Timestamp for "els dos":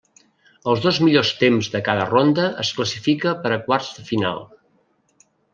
0.71-0.99